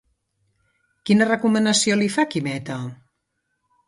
[1.09, 2.79] Quina recomanació li fa Quimeta?